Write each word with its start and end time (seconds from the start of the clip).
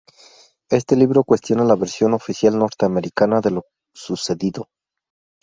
Este 0.71 0.95
libro 0.95 1.23
cuestiona 1.23 1.63
la 1.63 1.75
versión 1.75 2.15
oficial 2.15 2.57
norteamericana 2.57 3.39
de 3.39 3.51
lo 3.51 3.65
sucedido. 3.93 4.67